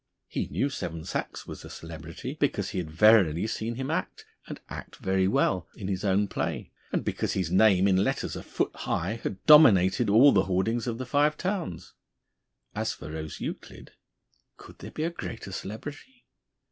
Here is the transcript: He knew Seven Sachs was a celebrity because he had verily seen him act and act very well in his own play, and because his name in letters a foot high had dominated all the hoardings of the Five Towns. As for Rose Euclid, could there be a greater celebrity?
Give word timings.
He 0.25 0.47
knew 0.47 0.67
Seven 0.71 1.05
Sachs 1.05 1.45
was 1.45 1.63
a 1.63 1.69
celebrity 1.69 2.35
because 2.39 2.71
he 2.71 2.79
had 2.79 2.89
verily 2.89 3.45
seen 3.45 3.75
him 3.75 3.91
act 3.91 4.25
and 4.47 4.59
act 4.67 4.95
very 4.95 5.27
well 5.27 5.67
in 5.75 5.87
his 5.87 6.03
own 6.03 6.27
play, 6.27 6.71
and 6.91 7.05
because 7.05 7.33
his 7.33 7.51
name 7.51 7.87
in 7.87 7.97
letters 8.03 8.35
a 8.35 8.41
foot 8.41 8.75
high 8.77 9.17
had 9.21 9.45
dominated 9.45 10.09
all 10.09 10.31
the 10.31 10.45
hoardings 10.45 10.87
of 10.87 10.97
the 10.97 11.05
Five 11.05 11.37
Towns. 11.37 11.93
As 12.73 12.93
for 12.93 13.11
Rose 13.11 13.39
Euclid, 13.39 13.91
could 14.57 14.79
there 14.79 14.89
be 14.89 15.03
a 15.03 15.11
greater 15.11 15.51
celebrity? 15.51 16.25